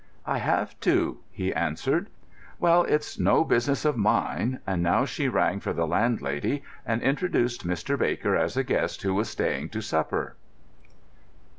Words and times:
"I 0.25 0.39
have 0.39 0.79
to," 0.79 1.19
he 1.29 1.53
answered. 1.53 2.07
"Well, 2.59 2.81
it's 2.85 3.19
no 3.19 3.43
business 3.43 3.85
of 3.85 3.97
mine;" 3.97 4.59
and 4.65 4.81
now 4.81 5.05
she 5.05 5.27
rang 5.29 5.59
for 5.59 5.73
the 5.73 5.85
landlady 5.85 6.63
and 6.87 7.03
introduced 7.03 7.67
Mr. 7.67 7.99
Baker 7.99 8.35
as 8.35 8.57
a 8.57 8.63
guest 8.63 9.03
who 9.03 9.13
was 9.13 9.29
staying 9.29 9.69
to 9.69 9.81
supper. 9.81 10.37